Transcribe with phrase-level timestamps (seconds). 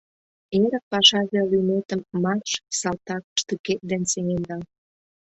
[0.61, 4.61] Эрык пашазе лӱметым Марш, салтак, штыкет ден сеҥен нал!